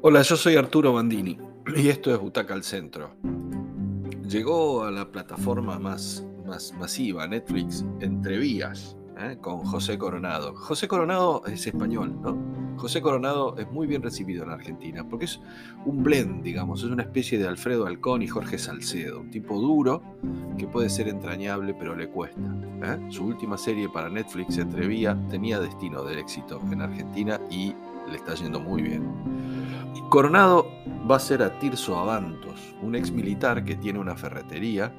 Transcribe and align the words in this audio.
Hola, 0.00 0.22
yo 0.22 0.36
soy 0.36 0.54
Arturo 0.54 0.92
Bandini 0.92 1.36
y 1.74 1.88
esto 1.88 2.14
es 2.14 2.20
Butaca 2.20 2.54
al 2.54 2.62
Centro. 2.62 3.16
Llegó 4.28 4.84
a 4.84 4.92
la 4.92 5.10
plataforma 5.10 5.80
más, 5.80 6.24
más 6.46 6.72
masiva, 6.78 7.26
Netflix, 7.26 7.84
Entre 7.98 8.38
Vías, 8.38 8.96
¿eh? 9.18 9.36
con 9.40 9.58
José 9.64 9.98
Coronado. 9.98 10.54
José 10.54 10.86
Coronado 10.86 11.42
es 11.46 11.66
español, 11.66 12.16
¿no? 12.22 12.38
José 12.76 13.02
Coronado 13.02 13.56
es 13.58 13.68
muy 13.72 13.88
bien 13.88 14.00
recibido 14.00 14.44
en 14.44 14.50
Argentina 14.50 15.04
porque 15.08 15.24
es 15.24 15.40
un 15.84 16.04
blend, 16.04 16.44
digamos, 16.44 16.84
es 16.84 16.90
una 16.90 17.02
especie 17.02 17.36
de 17.36 17.48
Alfredo 17.48 17.84
Alcón 17.84 18.22
y 18.22 18.28
Jorge 18.28 18.56
Salcedo, 18.56 19.18
un 19.18 19.30
tipo 19.32 19.60
duro 19.60 20.00
que 20.56 20.68
puede 20.68 20.90
ser 20.90 21.08
entrañable 21.08 21.74
pero 21.74 21.96
le 21.96 22.08
cuesta. 22.08 22.40
¿eh? 22.84 22.98
Su 23.10 23.24
última 23.24 23.58
serie 23.58 23.88
para 23.88 24.08
Netflix, 24.08 24.58
Entre 24.58 24.86
Vías, 24.86 25.16
tenía 25.28 25.58
destino 25.58 26.04
del 26.04 26.20
éxito 26.20 26.60
en 26.70 26.82
Argentina 26.82 27.40
y 27.50 27.74
le 28.08 28.16
está 28.16 28.34
yendo 28.34 28.60
muy 28.60 28.82
bien. 28.82 29.57
Coronado 30.08 30.66
va 31.08 31.16
a 31.16 31.20
ser 31.20 31.42
a 31.42 31.58
Tirso 31.58 31.98
Avantos, 31.98 32.74
un 32.82 32.94
ex 32.94 33.10
militar 33.10 33.64
que 33.64 33.76
tiene 33.76 33.98
una 33.98 34.16
ferretería 34.16 34.92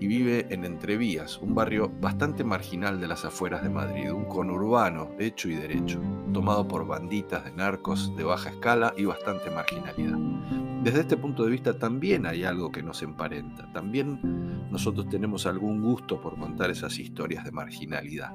y 0.00 0.06
vive 0.06 0.46
en 0.50 0.64
Entrevías, 0.64 1.38
un 1.38 1.54
barrio 1.54 1.90
bastante 2.00 2.42
marginal 2.44 3.00
de 3.00 3.08
las 3.08 3.24
afueras 3.24 3.62
de 3.62 3.70
Madrid, 3.70 4.12
un 4.12 4.24
conurbano 4.24 5.10
hecho 5.18 5.48
y 5.48 5.54
derecho, 5.54 6.00
tomado 6.32 6.66
por 6.66 6.86
banditas 6.86 7.44
de 7.44 7.52
narcos 7.52 8.14
de 8.16 8.24
baja 8.24 8.50
escala 8.50 8.92
y 8.96 9.04
bastante 9.04 9.50
marginalidad. 9.50 10.18
Desde 10.82 11.00
este 11.00 11.16
punto 11.16 11.44
de 11.44 11.50
vista 11.52 11.78
también 11.78 12.26
hay 12.26 12.44
algo 12.44 12.70
que 12.70 12.82
nos 12.82 13.02
emparenta, 13.02 13.72
también 13.72 14.68
nosotros 14.70 15.08
tenemos 15.08 15.46
algún 15.46 15.80
gusto 15.80 16.20
por 16.20 16.36
contar 16.36 16.70
esas 16.70 16.98
historias 16.98 17.44
de 17.44 17.52
marginalidad. 17.52 18.32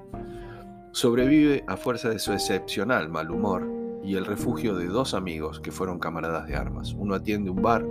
Sobrevive 0.92 1.64
a 1.68 1.78
fuerza 1.78 2.10
de 2.10 2.20
su 2.20 2.34
excepcional 2.34 3.10
mal 3.10 3.30
humor 3.30 3.79
y 4.04 4.16
el 4.16 4.26
refugio 4.26 4.76
de 4.76 4.88
dos 4.88 5.14
amigos 5.14 5.60
que 5.60 5.72
fueron 5.72 6.00
camaradas 6.00 6.48
de 6.48 6.56
armas. 6.56 6.96
Uno 6.98 7.16
atiende 7.16 7.50
un 7.50 7.62
bar 7.62 7.86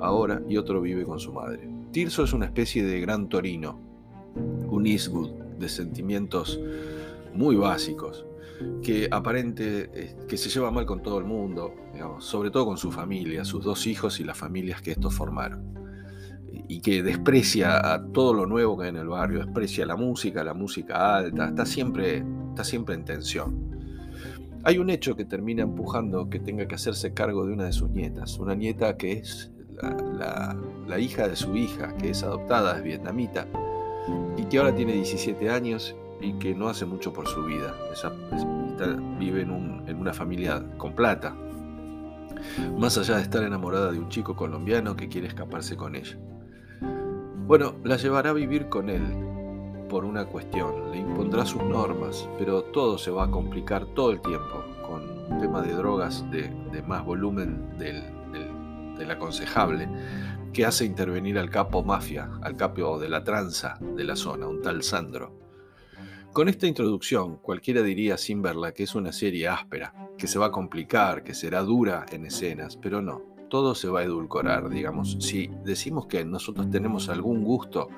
ahora 0.00 0.42
y 0.48 0.56
otro 0.56 0.80
vive 0.80 1.04
con 1.04 1.18
su 1.18 1.32
madre. 1.32 1.68
Tirso 1.92 2.24
es 2.24 2.32
una 2.32 2.46
especie 2.46 2.84
de 2.84 3.00
gran 3.00 3.28
torino, 3.28 3.80
un 4.68 4.86
Eastwood 4.86 5.30
de 5.58 5.68
sentimientos 5.68 6.60
muy 7.34 7.56
básicos, 7.56 8.26
que 8.82 9.08
aparente 9.10 9.90
eh, 9.92 10.16
que 10.28 10.36
se 10.36 10.48
lleva 10.48 10.70
mal 10.70 10.86
con 10.86 11.02
todo 11.02 11.18
el 11.18 11.24
mundo, 11.24 11.74
sobre 12.18 12.50
todo 12.50 12.66
con 12.66 12.78
su 12.78 12.90
familia, 12.90 13.44
sus 13.44 13.64
dos 13.64 13.86
hijos 13.86 14.20
y 14.20 14.24
las 14.24 14.36
familias 14.36 14.80
que 14.82 14.92
estos 14.92 15.14
formaron. 15.14 15.74
Y 16.68 16.80
que 16.80 17.02
desprecia 17.02 17.94
a 17.94 18.04
todo 18.12 18.34
lo 18.34 18.46
nuevo 18.46 18.76
que 18.76 18.84
hay 18.84 18.90
en 18.90 18.96
el 18.96 19.08
barrio, 19.08 19.44
desprecia 19.44 19.86
la 19.86 19.96
música, 19.96 20.42
la 20.42 20.54
música 20.54 21.16
alta, 21.16 21.48
está 21.48 21.64
siempre, 21.64 22.24
está 22.48 22.64
siempre 22.64 22.94
en 22.94 23.04
tensión. 23.04 23.65
Hay 24.66 24.78
un 24.78 24.90
hecho 24.90 25.14
que 25.14 25.24
termina 25.24 25.62
empujando 25.62 26.28
que 26.28 26.40
tenga 26.40 26.66
que 26.66 26.74
hacerse 26.74 27.14
cargo 27.14 27.46
de 27.46 27.52
una 27.52 27.66
de 27.66 27.72
sus 27.72 27.88
nietas, 27.88 28.36
una 28.40 28.56
nieta 28.56 28.96
que 28.96 29.12
es 29.12 29.52
la, 29.78 30.98
hija 30.98 31.28
de 31.28 31.36
su 31.36 31.54
hija, 31.54 31.96
que 31.98 32.10
es 32.10 32.24
adoptada, 32.24 32.76
es 32.76 32.82
vietnamita, 32.82 33.46
y 34.36 34.42
que 34.46 34.58
ahora 34.58 34.74
tiene 34.74 34.94
17 34.94 35.50
años 35.50 35.94
y 36.20 36.32
que 36.40 36.52
no 36.52 36.68
hace 36.68 36.84
mucho 36.84 37.12
por 37.12 37.28
su 37.28 37.44
vida. 37.44 37.76
vive 39.20 39.42
en, 39.42 39.84
en 39.86 39.96
una 40.00 40.12
familia 40.12 40.60
con 40.76 40.94
plata, 40.96 41.36
más 42.76 42.98
allá 42.98 43.18
de 43.18 43.22
estar 43.22 43.44
enamorada 43.44 43.92
de 43.92 44.00
un 44.00 44.08
chico 44.08 44.34
colombiano 44.34 44.96
que 44.96 45.08
quiere 45.08 45.28
escaparse 45.28 45.76
con 45.76 45.94
ella. 45.94 46.18
Bueno, 47.46 47.76
la 47.84 47.98
llevará 47.98 48.30
a 48.30 48.32
vivir 48.32 48.68
con 48.68 48.90
él, 48.90 49.35
por 49.88 50.04
una 50.04 50.26
cuestión, 50.26 50.90
le 50.90 50.98
impondrá 50.98 51.44
sus 51.44 51.62
normas, 51.62 52.28
pero 52.38 52.62
todo 52.64 52.98
se 52.98 53.10
va 53.10 53.24
a 53.24 53.30
complicar 53.30 53.86
todo 53.86 54.10
el 54.10 54.20
tiempo 54.20 54.64
con 54.86 55.02
un 55.32 55.38
tema 55.40 55.62
de 55.62 55.72
drogas 55.72 56.24
de, 56.30 56.50
más 56.86 57.04
volumen 57.04 57.76
del, 57.78 58.02
del, 58.98 59.10
aconsejable 59.10 59.88
que 60.52 60.64
hace 60.64 60.84
intervenir 60.84 61.38
al 61.38 61.50
capo 61.50 61.82
mafia, 61.82 62.30
al 62.42 62.56
capo 62.56 62.98
de 62.98 63.08
la 63.08 63.22
tranza 63.22 63.78
de 63.80 64.04
la 64.04 64.16
zona, 64.16 64.46
un 64.46 64.62
tal 64.62 64.82
Sandro. 64.82 65.32
Con 66.32 66.48
esta 66.48 66.66
introducción, 66.66 67.36
cualquiera 67.36 67.82
diría 67.82 68.16
sin 68.16 68.42
verla 68.42 68.72
que 68.72 68.82
es 68.82 68.94
una 68.94 69.12
serie 69.12 69.48
áspera, 69.48 69.94
que 70.18 70.26
se 70.26 70.38
va 70.38 70.46
a 70.46 70.50
complicar, 70.50 71.22
que 71.22 71.34
será 71.34 71.62
dura 71.62 72.04
en 72.10 72.26
escenas, 72.26 72.76
pero 72.76 73.00
no, 73.00 73.22
todo 73.48 73.74
se 73.74 73.88
va 73.88 74.00
a 74.00 74.04
edulcorar, 74.04 74.68
digamos. 74.68 75.16
Si 75.20 75.50
decimos 75.64 76.06
que 76.06 76.24
nosotros 76.24 76.70
tenemos 76.70 77.08
algún 77.08 77.44
gusto 77.44 77.88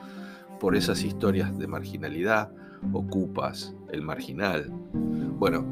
por 0.58 0.76
esas 0.76 1.02
historias 1.02 1.56
de 1.58 1.66
marginalidad, 1.66 2.50
ocupas, 2.92 3.74
el 3.90 4.02
marginal. 4.02 4.70
Bueno, 4.92 5.64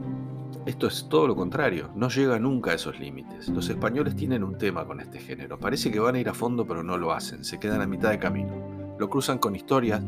esto 0.67 0.87
es 0.87 1.09
todo 1.09 1.29
lo 1.29 1.37
contrario, 1.37 1.91
no 1.95 2.09
llega 2.09 2.39
nunca 2.39 2.73
a 2.73 2.75
esos 2.75 2.99
límites. 2.99 3.49
Los 3.49 3.69
españoles 3.69 4.17
tienen 4.17 4.43
un 4.43 4.59
tema 4.59 4.85
con 4.85 5.01
este 5.01 5.19
género, 5.21 5.59
parece 5.59 5.91
que 5.91 6.01
van 6.01 6.17
a 6.17 6.21
ir 6.21 6.29
a 6.29 6.35
fondo 6.35 6.67
pero 6.67 6.83
no 6.83 6.97
lo 6.97 7.13
hacen, 7.13 7.45
se 7.45 7.59
quedan 7.59 7.81
a 7.81 7.87
mitad 7.87 8.11
de 8.11 8.19
camino. 8.19 8.77
Lo 8.99 9.11
cruzan 9.11 9.39
con 9.39 9.55
historias 9.55 10.03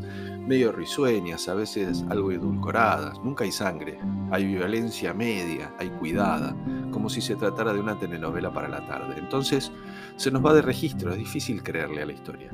medio 0.47 0.73
risueñas, 0.73 1.49
a 1.49 1.55
veces 1.55 2.05
algo 2.09 2.33
edulcoradas, 2.33 3.23
nunca 3.23 3.45
hay 3.45 3.53
sangre, 3.53 3.99
hay 4.31 4.47
violencia 4.47 5.13
media, 5.13 5.75
hay 5.79 5.91
cuidada, 5.91 6.57
como 6.91 7.11
si 7.11 7.21
se 7.21 7.37
tratara 7.37 7.75
de 7.75 7.81
una 7.81 7.99
telenovela 7.99 8.53
para 8.53 8.69
la 8.69 8.85
tarde. 8.87 9.17
Entonces 9.19 9.71
se 10.17 10.31
nos 10.31 10.45
va 10.45 10.55
de 10.55 10.63
registro, 10.63 11.13
es 11.13 11.19
difícil 11.19 11.63
creerle 11.63 12.03
a 12.03 12.07
la 12.07 12.13
historia. 12.13 12.51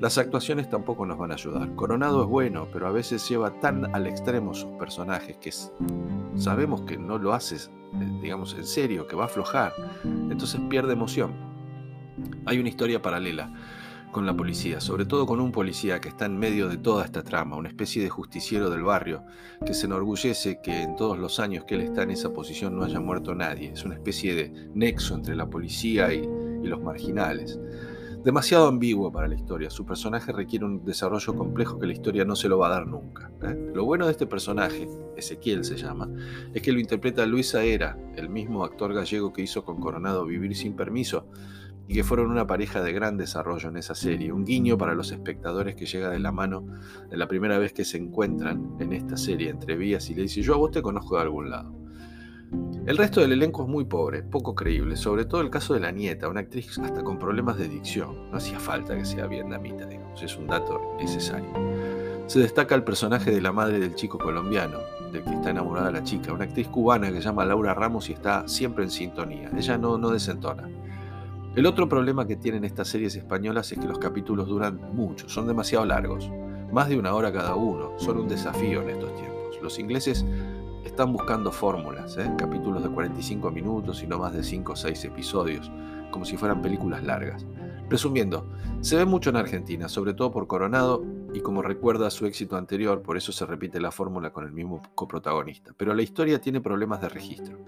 Las 0.00 0.16
actuaciones 0.16 0.70
tampoco 0.70 1.04
nos 1.04 1.18
van 1.18 1.30
a 1.30 1.34
ayudar. 1.34 1.74
Coronado 1.76 2.22
es 2.22 2.28
bueno, 2.28 2.68
pero 2.72 2.86
a 2.86 2.90
veces 2.90 3.28
lleva 3.28 3.60
tan 3.60 3.94
al 3.94 4.06
extremo 4.06 4.54
sus 4.54 4.70
personajes 4.78 5.36
que 5.36 5.52
sabemos 6.40 6.80
que 6.82 6.96
no 6.96 7.18
lo 7.18 7.34
haces, 7.34 7.70
eh, 7.92 8.18
digamos, 8.22 8.54
en 8.54 8.64
serio, 8.64 9.06
que 9.06 9.14
va 9.14 9.24
a 9.24 9.26
aflojar. 9.26 9.74
Entonces 10.02 10.58
pierde 10.70 10.94
emoción. 10.94 11.34
Hay 12.46 12.58
una 12.58 12.70
historia 12.70 13.02
paralela 13.02 13.52
con 14.10 14.24
la 14.24 14.34
policía, 14.34 14.80
sobre 14.80 15.04
todo 15.04 15.26
con 15.26 15.38
un 15.38 15.52
policía 15.52 16.00
que 16.00 16.08
está 16.08 16.24
en 16.24 16.38
medio 16.38 16.70
de 16.70 16.78
toda 16.78 17.04
esta 17.04 17.22
trama, 17.22 17.56
una 17.56 17.68
especie 17.68 18.02
de 18.02 18.08
justiciero 18.08 18.70
del 18.70 18.82
barrio, 18.82 19.24
que 19.66 19.74
se 19.74 19.84
enorgullece 19.84 20.60
que 20.62 20.80
en 20.80 20.96
todos 20.96 21.18
los 21.18 21.38
años 21.40 21.66
que 21.66 21.74
él 21.74 21.82
está 21.82 22.04
en 22.04 22.12
esa 22.12 22.32
posición 22.32 22.74
no 22.74 22.84
haya 22.84 23.00
muerto 23.00 23.34
nadie. 23.34 23.72
Es 23.72 23.84
una 23.84 23.96
especie 23.96 24.34
de 24.34 24.70
nexo 24.72 25.14
entre 25.14 25.36
la 25.36 25.50
policía 25.50 26.10
y, 26.14 26.20
y 26.20 26.66
los 26.66 26.80
marginales 26.80 27.60
demasiado 28.24 28.68
ambiguo 28.68 29.10
para 29.10 29.28
la 29.28 29.34
historia. 29.34 29.70
Su 29.70 29.84
personaje 29.86 30.32
requiere 30.32 30.64
un 30.64 30.84
desarrollo 30.84 31.34
complejo 31.34 31.78
que 31.78 31.86
la 31.86 31.92
historia 31.92 32.24
no 32.24 32.36
se 32.36 32.48
lo 32.48 32.58
va 32.58 32.68
a 32.68 32.70
dar 32.70 32.86
nunca. 32.86 33.30
¿eh? 33.42 33.70
Lo 33.74 33.84
bueno 33.84 34.06
de 34.06 34.12
este 34.12 34.26
personaje, 34.26 34.88
Ezequiel 35.16 35.64
se 35.64 35.76
llama, 35.76 36.08
es 36.52 36.62
que 36.62 36.72
lo 36.72 36.80
interpreta 36.80 37.26
Luis 37.26 37.54
Aera, 37.54 37.98
el 38.16 38.28
mismo 38.28 38.64
actor 38.64 38.92
gallego 38.94 39.32
que 39.32 39.42
hizo 39.42 39.64
con 39.64 39.80
Coronado 39.80 40.26
Vivir 40.26 40.54
sin 40.54 40.74
Permiso, 40.74 41.26
y 41.90 41.94
que 41.94 42.04
fueron 42.04 42.30
una 42.30 42.46
pareja 42.46 42.82
de 42.82 42.92
gran 42.92 43.16
desarrollo 43.16 43.68
en 43.68 43.76
esa 43.76 43.96
serie. 43.96 44.32
Un 44.32 44.44
guiño 44.44 44.78
para 44.78 44.94
los 44.94 45.10
espectadores 45.10 45.74
que 45.74 45.86
llega 45.86 46.08
de 46.08 46.20
la 46.20 46.30
mano 46.30 46.64
de 47.10 47.16
la 47.16 47.26
primera 47.26 47.58
vez 47.58 47.72
que 47.72 47.84
se 47.84 47.96
encuentran 47.96 48.76
en 48.78 48.92
esta 48.92 49.16
serie 49.16 49.50
entre 49.50 49.76
vías 49.76 50.08
y 50.08 50.14
le 50.14 50.22
dice, 50.22 50.40
yo 50.40 50.54
a 50.54 50.58
vos 50.58 50.70
te 50.70 50.82
conozco 50.82 51.16
de 51.16 51.22
algún 51.22 51.50
lado. 51.50 51.74
El 52.86 52.96
resto 52.96 53.20
del 53.20 53.32
elenco 53.32 53.62
es 53.62 53.68
muy 53.68 53.84
pobre, 53.84 54.22
poco 54.22 54.54
creíble, 54.54 54.96
sobre 54.96 55.24
todo 55.24 55.42
el 55.42 55.50
caso 55.50 55.74
de 55.74 55.80
la 55.80 55.92
nieta, 55.92 56.28
una 56.28 56.40
actriz 56.40 56.78
hasta 56.78 57.04
con 57.04 57.18
problemas 57.18 57.56
de 57.56 57.68
dicción. 57.68 58.30
No 58.30 58.38
hacía 58.38 58.58
falta 58.58 58.96
que 58.96 59.04
sea 59.04 59.26
vietnamita, 59.26 59.86
digamos, 59.86 60.20
es 60.22 60.36
un 60.36 60.48
dato 60.48 60.80
necesario. 60.98 61.50
Se 62.26 62.40
destaca 62.40 62.74
el 62.74 62.82
personaje 62.82 63.30
de 63.30 63.40
la 63.40 63.52
madre 63.52 63.78
del 63.78 63.94
chico 63.94 64.18
colombiano, 64.18 64.78
del 65.12 65.22
que 65.22 65.30
está 65.30 65.50
enamorada 65.50 65.90
la 65.90 66.02
chica, 66.02 66.32
una 66.32 66.44
actriz 66.44 66.68
cubana 66.68 67.08
que 67.08 67.16
se 67.16 67.22
llama 67.22 67.44
Laura 67.44 67.74
Ramos 67.74 68.08
y 68.08 68.12
está 68.14 68.48
siempre 68.48 68.82
en 68.82 68.90
sintonía. 68.90 69.50
Ella 69.56 69.78
no, 69.78 69.98
no 69.98 70.10
desentona. 70.10 70.68
El 71.54 71.66
otro 71.66 71.88
problema 71.88 72.26
que 72.26 72.36
tienen 72.36 72.64
estas 72.64 72.88
series 72.88 73.14
españolas 73.14 73.70
es 73.72 73.78
que 73.78 73.86
los 73.86 73.98
capítulos 73.98 74.48
duran 74.48 74.80
mucho, 74.94 75.28
son 75.28 75.46
demasiado 75.46 75.84
largos, 75.84 76.30
más 76.72 76.88
de 76.88 76.98
una 76.98 77.14
hora 77.14 77.32
cada 77.32 77.56
uno, 77.56 77.92
son 77.98 78.18
un 78.18 78.28
desafío 78.28 78.82
en 78.82 78.90
estos 78.90 79.14
tiempos. 79.16 79.58
Los 79.60 79.78
ingleses 79.78 80.24
están 80.84 81.12
buscando 81.12 81.52
fórmulas, 81.52 82.16
¿eh? 82.16 82.32
capítulos 82.36 82.82
de 82.82 82.90
45 82.90 83.50
minutos 83.50 84.02
y 84.02 84.06
no 84.06 84.18
más 84.18 84.32
de 84.32 84.42
5 84.42 84.72
o 84.72 84.76
6 84.76 85.04
episodios, 85.04 85.70
como 86.10 86.24
si 86.24 86.36
fueran 86.36 86.62
películas 86.62 87.02
largas. 87.04 87.46
Resumiendo, 87.88 88.46
se 88.80 88.96
ve 88.96 89.04
mucho 89.04 89.30
en 89.30 89.36
Argentina, 89.36 89.88
sobre 89.88 90.14
todo 90.14 90.30
por 90.30 90.46
Coronado 90.46 91.04
y 91.34 91.40
como 91.40 91.60
recuerda 91.60 92.10
su 92.10 92.24
éxito 92.26 92.56
anterior, 92.56 93.02
por 93.02 93.16
eso 93.16 93.32
se 93.32 93.44
repite 93.46 93.80
la 93.80 93.90
fórmula 93.90 94.32
con 94.32 94.44
el 94.44 94.52
mismo 94.52 94.80
coprotagonista. 94.94 95.72
Pero 95.76 95.92
la 95.94 96.02
historia 96.02 96.40
tiene 96.40 96.60
problemas 96.60 97.00
de 97.00 97.08
registro. 97.08 97.58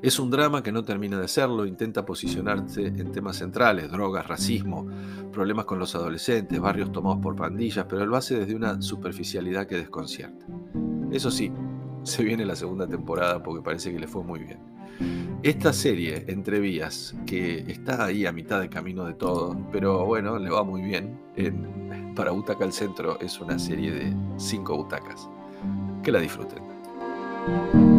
Es 0.00 0.20
un 0.20 0.30
drama 0.30 0.62
que 0.62 0.70
no 0.70 0.84
termina 0.84 1.18
de 1.18 1.26
serlo, 1.26 1.66
intenta 1.66 2.06
posicionarse 2.06 2.86
en 2.86 3.10
temas 3.10 3.36
centrales, 3.36 3.90
drogas, 3.90 4.28
racismo, 4.28 4.86
problemas 5.32 5.64
con 5.64 5.80
los 5.80 5.96
adolescentes, 5.96 6.60
barrios 6.60 6.92
tomados 6.92 7.18
por 7.18 7.34
pandillas, 7.34 7.84
pero 7.88 8.06
lo 8.06 8.16
hace 8.16 8.38
desde 8.38 8.54
una 8.54 8.80
superficialidad 8.80 9.66
que 9.66 9.76
desconcierta. 9.76 10.46
Eso 11.10 11.30
sí, 11.30 11.52
se 12.02 12.22
viene 12.22 12.44
la 12.44 12.56
segunda 12.56 12.86
temporada 12.86 13.42
porque 13.42 13.62
parece 13.62 13.92
que 13.92 13.98
le 13.98 14.06
fue 14.06 14.22
muy 14.22 14.40
bien. 14.40 14.58
Esta 15.42 15.72
serie, 15.72 16.24
Entre 16.26 16.58
Vías, 16.58 17.14
que 17.24 17.60
está 17.68 18.06
ahí 18.06 18.26
a 18.26 18.32
mitad 18.32 18.60
de 18.60 18.68
camino 18.68 19.04
de 19.04 19.14
todo, 19.14 19.56
pero 19.70 20.04
bueno, 20.04 20.38
le 20.38 20.50
va 20.50 20.64
muy 20.64 20.82
bien. 20.82 21.16
para 22.16 22.32
Butaca 22.32 22.64
al 22.64 22.72
Centro 22.72 23.20
es 23.20 23.40
una 23.40 23.58
serie 23.58 23.92
de 23.92 24.12
cinco 24.36 24.76
butacas. 24.76 25.28
Que 26.02 26.10
la 26.10 26.20
disfruten. 26.20 27.97